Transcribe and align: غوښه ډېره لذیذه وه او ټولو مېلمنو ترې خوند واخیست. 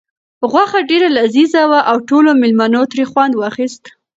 غوښه 0.51 0.79
ډېره 0.89 1.07
لذیذه 1.17 1.61
وه 1.71 1.79
او 1.89 1.97
ټولو 2.09 2.29
مېلمنو 2.41 2.81
ترې 2.91 3.05
خوند 3.11 3.33
واخیست. 3.37 3.83